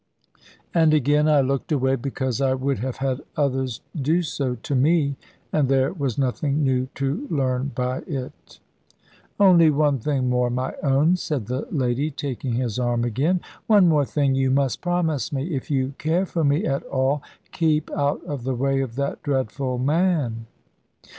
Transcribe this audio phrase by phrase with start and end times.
[0.73, 5.15] And again I looked away, because I would have had others do so to me;
[5.53, 8.59] and there was nothing new to learn by it.
[9.39, 14.03] "Only one thing more, my own," said the lady, taking his arm again; "one more
[14.05, 15.53] thing you must promise me.
[15.55, 17.21] If you care for me at all,
[17.51, 20.47] keep out of the way of that dreadful man."